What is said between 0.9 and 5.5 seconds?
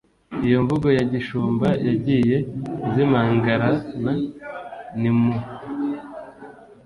ya gishumba yagiye izimangarana; ni mu